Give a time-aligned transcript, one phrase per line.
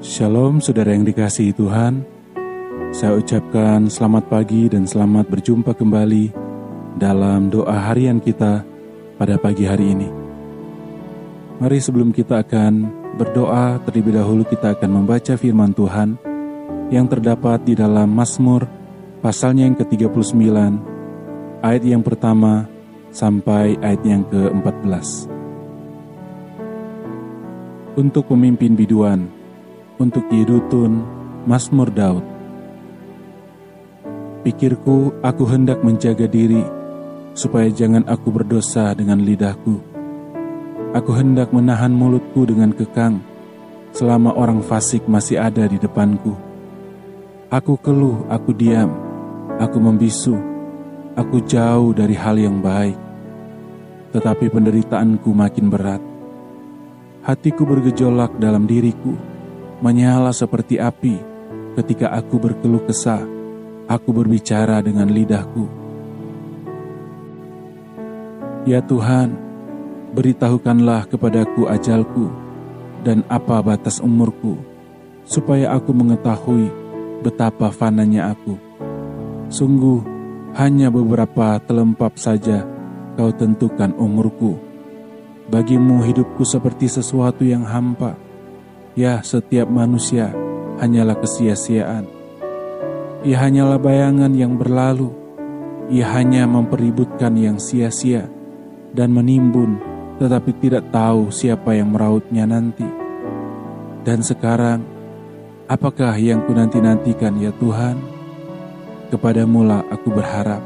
[0.00, 2.00] Shalom saudara yang dikasihi Tuhan.
[2.88, 6.32] Saya ucapkan selamat pagi dan selamat berjumpa kembali
[6.96, 8.64] dalam doa harian kita
[9.20, 10.08] pada pagi hari ini.
[11.60, 12.88] Mari sebelum kita akan
[13.20, 16.16] berdoa terlebih dahulu kita akan membaca firman Tuhan
[16.88, 18.64] yang terdapat di dalam Mazmur
[19.20, 20.32] pasalnya yang ke-39
[21.60, 22.64] ayat yang pertama
[23.12, 25.28] sampai ayat yang ke-14
[28.00, 29.39] Untuk pemimpin biduan
[30.00, 31.04] untuk Yedutun,
[31.44, 32.24] Mazmur Daud.
[34.40, 36.64] Pikirku, aku hendak menjaga diri,
[37.36, 39.76] supaya jangan aku berdosa dengan lidahku.
[40.96, 43.20] Aku hendak menahan mulutku dengan kekang,
[43.92, 46.32] selama orang fasik masih ada di depanku.
[47.52, 48.88] Aku keluh, aku diam,
[49.60, 50.34] aku membisu,
[51.12, 52.96] aku jauh dari hal yang baik.
[54.16, 56.02] Tetapi penderitaanku makin berat.
[57.20, 59.29] Hatiku bergejolak dalam diriku
[59.80, 61.16] menyala seperti api
[61.80, 63.24] ketika aku berkeluh kesah,
[63.88, 65.64] aku berbicara dengan lidahku.
[68.68, 69.32] Ya Tuhan,
[70.12, 72.28] beritahukanlah kepadaku ajalku
[73.00, 74.60] dan apa batas umurku,
[75.24, 76.68] supaya aku mengetahui
[77.24, 78.60] betapa fananya aku.
[79.48, 80.04] Sungguh,
[80.60, 82.68] hanya beberapa telempap saja
[83.16, 84.60] kau tentukan umurku.
[85.50, 88.14] Bagimu hidupku seperti sesuatu yang hampa
[89.00, 90.28] Ya, setiap manusia
[90.76, 92.04] hanyalah kesia-siaan.
[93.24, 95.08] Ia hanyalah bayangan yang berlalu.
[95.88, 98.28] Ia hanya mempeributkan yang sia-sia
[98.92, 99.80] dan menimbun,
[100.20, 102.84] tetapi tidak tahu siapa yang merautnya nanti.
[104.04, 104.84] Dan sekarang,
[105.64, 107.96] apakah yang ku nanti-nantikan ya Tuhan?
[109.08, 110.60] Kepadamulah aku berharap.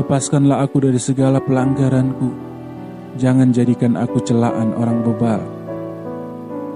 [0.00, 2.32] Lepaskanlah aku dari segala pelanggaranku.
[3.20, 5.59] Jangan jadikan aku celaan orang bebal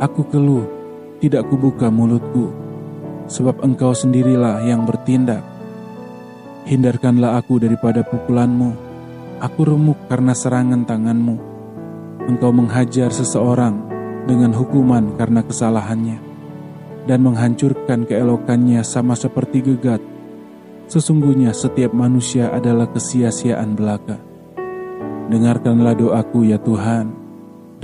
[0.04, 0.68] Aku keluh,
[1.16, 2.52] tidak kubuka mulutku,
[3.24, 5.40] sebab engkau sendirilah yang bertindak.
[6.68, 8.76] Hindarkanlah aku daripada pukulanmu,
[9.40, 11.40] aku remuk karena serangan tanganmu.
[12.28, 13.80] Engkau menghajar seseorang
[14.28, 16.20] dengan hukuman karena kesalahannya,
[17.08, 20.04] dan menghancurkan keelokannya sama seperti gegat.
[20.84, 24.20] Sesungguhnya setiap manusia adalah kesia-siaan belaka.
[25.32, 27.23] Dengarkanlah doaku ya Tuhan,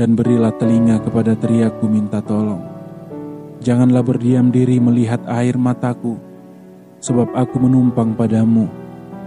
[0.01, 2.65] dan berilah telinga kepada teriakku minta tolong.
[3.61, 6.17] Janganlah berdiam diri melihat air mataku,
[7.05, 8.65] sebab aku menumpang padamu.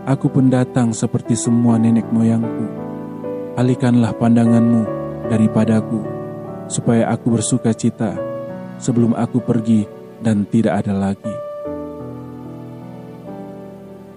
[0.10, 2.66] Aku pendatang seperti semua nenek moyangku.
[3.54, 4.82] Alihkanlah pandanganmu
[5.30, 6.02] daripadaku,
[6.66, 8.18] supaya aku bersuka cita
[8.82, 9.86] sebelum aku pergi
[10.26, 11.36] dan tidak ada lagi.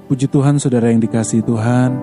[0.09, 2.00] Puji Tuhan saudara yang dikasih Tuhan,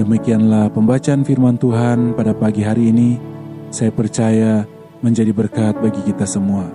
[0.00, 3.30] demikianlah pembacaan firman Tuhan pada pagi hari ini
[3.70, 4.66] saya percaya
[5.00, 6.66] menjadi berkat bagi kita semua.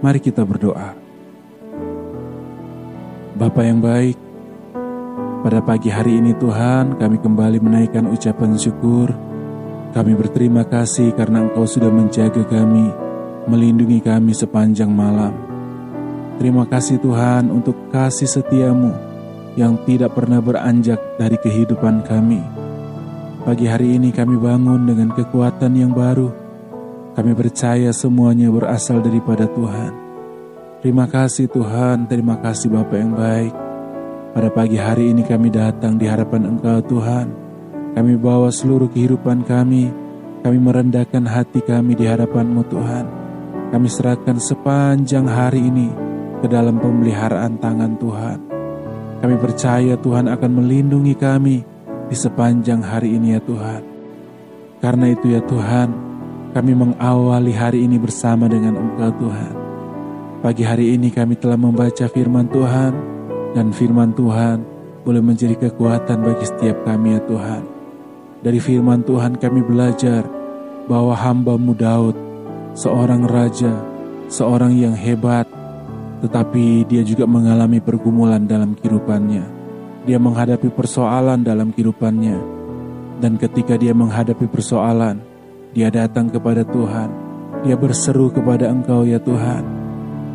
[0.00, 0.96] Mari kita berdoa.
[3.36, 4.16] Bapa yang baik,
[5.44, 9.12] pada pagi hari ini Tuhan kami kembali menaikkan ucapan syukur.
[9.92, 12.88] Kami berterima kasih karena Engkau sudah menjaga kami,
[13.48, 15.36] melindungi kami sepanjang malam.
[16.36, 18.92] Terima kasih Tuhan untuk kasih setiamu
[19.56, 22.55] yang tidak pernah beranjak dari kehidupan kami.
[23.46, 26.34] Pagi hari ini kami bangun dengan kekuatan yang baru.
[27.14, 29.94] Kami percaya semuanya berasal daripada Tuhan.
[30.82, 33.54] Terima kasih Tuhan, terima kasih Bapak yang baik.
[34.34, 37.30] Pada pagi hari ini kami datang di hadapan Engkau Tuhan.
[37.94, 39.94] Kami bawa seluruh kehidupan kami.
[40.42, 43.06] Kami merendahkan hati kami di hadapan-Mu Tuhan.
[43.70, 45.94] Kami serahkan sepanjang hari ini
[46.42, 48.38] ke dalam pemeliharaan tangan Tuhan.
[49.22, 51.75] Kami percaya Tuhan akan melindungi kami
[52.06, 53.82] di sepanjang hari ini ya Tuhan.
[54.78, 55.88] Karena itu ya Tuhan,
[56.54, 59.54] kami mengawali hari ini bersama dengan Engkau Tuhan.
[60.44, 62.92] Pagi hari ini kami telah membaca firman Tuhan,
[63.56, 64.62] dan firman Tuhan
[65.02, 67.62] boleh menjadi kekuatan bagi setiap kami ya Tuhan.
[68.44, 70.22] Dari firman Tuhan kami belajar
[70.86, 72.14] bahwa hambamu Daud,
[72.78, 73.74] seorang raja,
[74.30, 75.50] seorang yang hebat,
[76.22, 79.55] tetapi dia juga mengalami pergumulan dalam kehidupannya
[80.06, 82.38] dia menghadapi persoalan dalam kehidupannya.
[83.18, 85.18] Dan ketika dia menghadapi persoalan,
[85.74, 87.10] dia datang kepada Tuhan.
[87.66, 89.66] Dia berseru kepada Engkau ya Tuhan.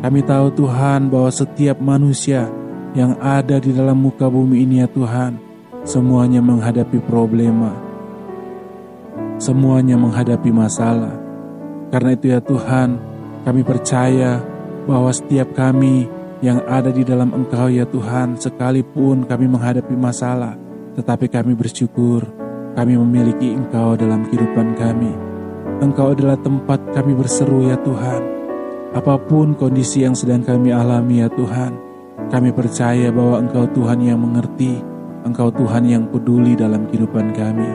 [0.04, 2.52] Kami tahu Tuhan bahwa setiap manusia
[2.92, 5.40] yang ada di dalam muka bumi ini ya Tuhan,
[5.88, 7.72] semuanya menghadapi problema.
[9.40, 11.16] Semuanya menghadapi masalah.
[11.88, 13.00] Karena itu ya Tuhan,
[13.46, 14.42] kami percaya
[14.84, 16.10] bahwa setiap kami
[16.42, 20.58] yang ada di dalam Engkau ya Tuhan, sekalipun kami menghadapi masalah,
[20.98, 22.26] tetapi kami bersyukur
[22.74, 25.12] kami memiliki Engkau dalam kehidupan kami.
[25.78, 28.22] Engkau adalah tempat kami berseru ya Tuhan.
[28.92, 31.72] Apa pun kondisi yang sedang kami alami ya Tuhan,
[32.28, 34.80] kami percaya bahwa Engkau Tuhan yang mengerti,
[35.22, 37.70] Engkau Tuhan yang peduli dalam kehidupan kami.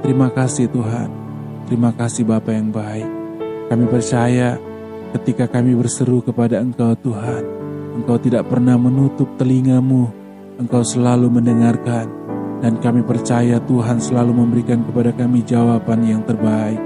[0.00, 1.08] Terima kasih Tuhan,
[1.68, 3.08] terima kasih Bapa yang baik.
[3.66, 4.56] Kami percaya
[5.16, 7.55] ketika kami berseru kepada Engkau Tuhan,
[7.96, 10.12] Engkau tidak pernah menutup telingamu,
[10.60, 12.04] Engkau selalu mendengarkan,
[12.60, 16.76] dan kami percaya Tuhan selalu memberikan kepada kami jawaban yang terbaik.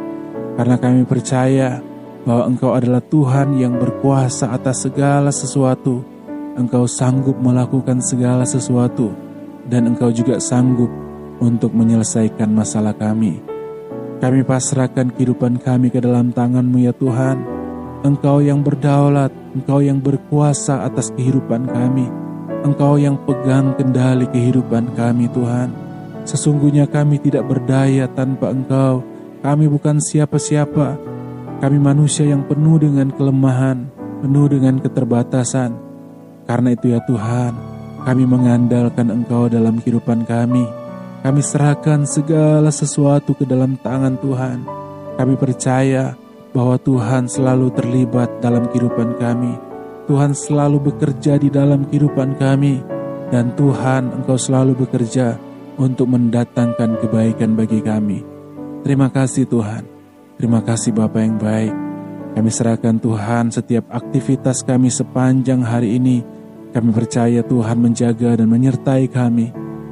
[0.55, 1.83] Karena kami percaya
[2.23, 6.07] bahwa Engkau adalah Tuhan yang berkuasa atas segala sesuatu.
[6.55, 9.11] Engkau sanggup melakukan segala sesuatu,
[9.67, 10.91] dan Engkau juga sanggup
[11.43, 13.43] untuk menyelesaikan masalah kami.
[14.23, 17.60] Kami pasrahkan kehidupan kami ke dalam tangan-Mu ya Tuhan.
[18.01, 22.09] Engkau yang berdaulat, Engkau yang berkuasa atas kehidupan kami.
[22.65, 25.69] Engkau yang pegang kendali kehidupan kami Tuhan.
[26.25, 29.05] Sesungguhnya kami tidak berdaya tanpa Engkau.
[29.45, 30.97] Kami bukan siapa-siapa,
[31.61, 33.89] kami manusia yang penuh dengan kelemahan,
[34.25, 35.77] penuh dengan keterbatasan.
[36.49, 37.53] Karena itu ya Tuhan,
[38.05, 40.65] kami mengandalkan Engkau dalam kehidupan kami.
[41.21, 44.65] Kami serahkan segala sesuatu ke dalam tangan Tuhan.
[45.21, 46.17] Kami percaya
[46.51, 49.55] bahwa Tuhan selalu terlibat dalam kehidupan kami.
[50.11, 52.83] Tuhan selalu bekerja di dalam kehidupan kami.
[53.31, 55.39] Dan Tuhan Engkau selalu bekerja
[55.79, 58.27] untuk mendatangkan kebaikan bagi kami.
[58.83, 59.87] Terima kasih Tuhan.
[60.35, 61.75] Terima kasih Bapak yang baik.
[62.35, 66.27] Kami serahkan Tuhan setiap aktivitas kami sepanjang hari ini.
[66.75, 69.51] Kami percaya Tuhan menjaga dan menyertai kami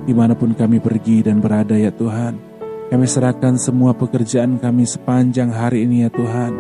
[0.09, 2.48] di mana pun kami pergi dan berada ya Tuhan.
[2.89, 6.57] Kami serahkan semua pekerjaan kami sepanjang hari ini ya Tuhan.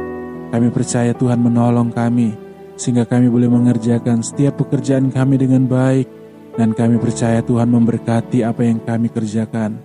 [0.52, 2.36] Kami percaya Tuhan menolong kami
[2.76, 6.04] sehingga kami boleh mengerjakan setiap pekerjaan kami dengan baik
[6.60, 9.80] dan kami percaya Tuhan memberkati apa yang kami kerjakan.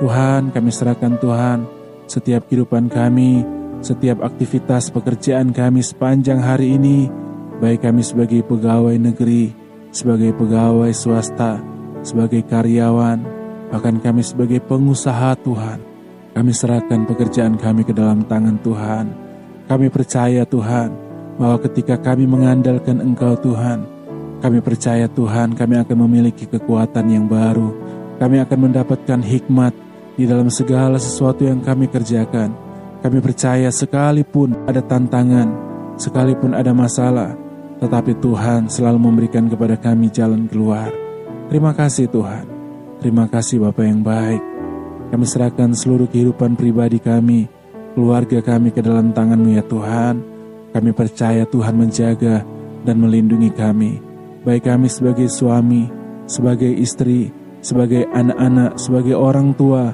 [0.00, 1.68] Tuhan, kami serahkan Tuhan
[2.08, 3.44] setiap kehidupan kami,
[3.84, 7.12] setiap aktivitas pekerjaan kami sepanjang hari ini,
[7.60, 9.52] baik kami sebagai pegawai negeri,
[9.92, 11.60] sebagai pegawai swasta,
[12.00, 13.35] sebagai karyawan,
[13.70, 15.78] bahkan kami sebagai pengusaha Tuhan.
[16.36, 19.06] Kami serahkan pekerjaan kami ke dalam tangan Tuhan.
[19.66, 20.92] Kami percaya Tuhan,
[21.36, 23.88] bahwa ketika kami mengandalkan Engkau Tuhan,
[24.44, 27.72] kami percaya Tuhan kami akan memiliki kekuatan yang baru.
[28.20, 29.74] Kami akan mendapatkan hikmat,
[30.16, 32.56] di dalam segala sesuatu yang kami kerjakan.
[33.04, 35.46] Kami percaya sekalipun ada tantangan,
[36.00, 37.36] sekalipun ada masalah,
[37.78, 40.88] tetapi Tuhan selalu memberikan kepada kami jalan keluar.
[41.52, 42.55] Terima kasih Tuhan.
[43.00, 44.42] Terima kasih Bapak yang baik.
[45.12, 47.46] Kami serahkan seluruh kehidupan pribadi kami,
[47.94, 50.14] keluarga kami ke dalam tangan-Mu ya Tuhan.
[50.74, 52.44] Kami percaya Tuhan menjaga
[52.84, 53.96] dan melindungi kami,
[54.44, 55.88] baik kami sebagai suami,
[56.28, 57.32] sebagai istri,
[57.64, 59.90] sebagai anak-anak, sebagai orang tua,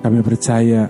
[0.00, 0.88] kami percaya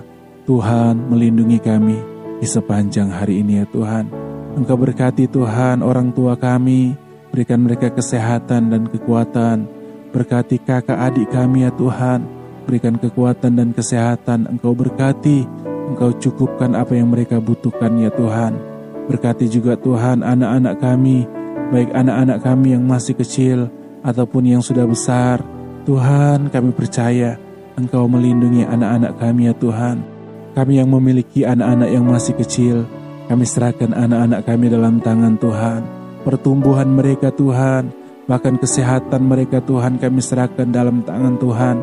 [0.48, 1.98] Tuhan melindungi kami
[2.38, 4.08] di sepanjang hari ini ya Tuhan.
[4.56, 6.94] Engkau berkati Tuhan orang tua kami,
[7.34, 9.81] berikan mereka kesehatan dan kekuatan.
[10.12, 12.28] Berkati kakak adik kami ya Tuhan,
[12.68, 14.44] berikan kekuatan dan kesehatan.
[14.44, 15.48] Engkau berkati,
[15.88, 18.60] Engkau cukupkan apa yang mereka butuhkan ya Tuhan.
[19.08, 21.24] Berkati juga Tuhan anak-anak kami,
[21.72, 23.72] baik anak-anak kami yang masih kecil
[24.04, 25.40] ataupun yang sudah besar.
[25.88, 27.40] Tuhan kami percaya
[27.80, 30.04] Engkau melindungi anak-anak kami ya Tuhan.
[30.52, 32.84] Kami yang memiliki anak-anak yang masih kecil,
[33.32, 35.80] kami serahkan anak-anak kami dalam tangan Tuhan.
[36.20, 38.01] Pertumbuhan mereka Tuhan,
[38.32, 41.76] bahkan kesehatan mereka Tuhan kami serahkan dalam tangan Tuhan.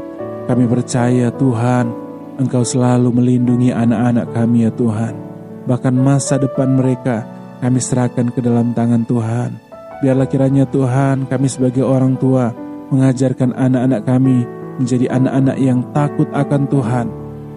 [0.49, 1.93] Kami percaya Tuhan,
[2.41, 5.13] Engkau selalu melindungi anak-anak kami ya Tuhan.
[5.69, 7.21] Bahkan masa depan mereka
[7.61, 9.61] kami serahkan ke dalam tangan Tuhan.
[10.01, 12.49] Biarlah kiranya Tuhan kami sebagai orang tua
[12.89, 14.41] mengajarkan anak-anak kami
[14.81, 17.05] menjadi anak-anak yang takut akan Tuhan,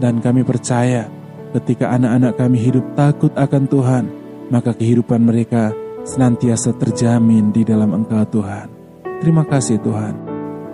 [0.05, 1.09] dan kami percaya
[1.57, 4.05] ketika anak-anak kami hidup takut akan Tuhan,
[4.53, 5.73] maka kehidupan mereka
[6.05, 8.72] senantiasa terjamin di dalam Engkau Tuhan.
[9.23, 10.19] Terima kasih Tuhan.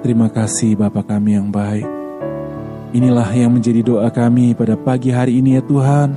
[0.00, 1.84] Terima kasih Bapa kami yang baik.
[2.96, 6.16] Inilah yang menjadi doa kami pada pagi hari ini ya Tuhan.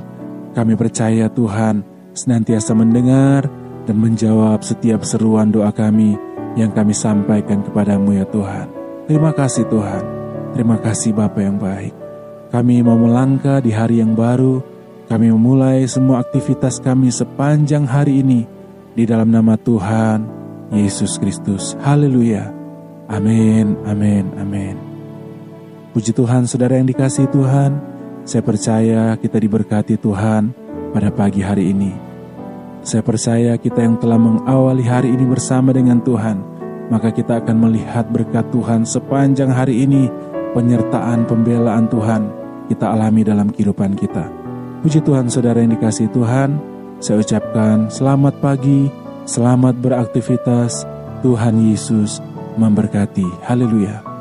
[0.56, 1.84] Kami percaya Tuhan
[2.16, 3.52] senantiasa mendengar
[3.84, 6.16] dan menjawab setiap seruan doa kami
[6.56, 8.64] yang kami sampaikan kepadamu ya Tuhan.
[9.04, 10.04] Terima kasih Tuhan.
[10.56, 11.92] Terima kasih Bapa yang baik.
[12.48, 14.64] Kami mau melangkah di hari yang baru.
[15.04, 18.48] Kami memulai semua aktivitas kami sepanjang hari ini
[18.96, 20.41] di dalam nama Tuhan
[20.72, 21.76] Yesus Kristus.
[21.84, 22.48] Haleluya.
[23.12, 24.74] Amin, amin, amin.
[25.92, 27.76] Puji Tuhan, saudara yang dikasih Tuhan.
[28.24, 30.56] Saya percaya kita diberkati Tuhan
[30.96, 31.92] pada pagi hari ini.
[32.80, 36.40] Saya percaya kita yang telah mengawali hari ini bersama dengan Tuhan,
[36.88, 40.08] maka kita akan melihat berkat Tuhan sepanjang hari ini
[40.56, 44.24] penyertaan pembelaan Tuhan kita alami dalam kehidupan kita.
[44.80, 48.86] Puji Tuhan saudara yang dikasih Tuhan, Saya ucapkan selamat pagi,
[49.24, 50.84] selamat beraktivitas,
[51.22, 52.18] Tuhan Yesus
[52.58, 53.26] memberkati.
[53.46, 54.11] Haleluya.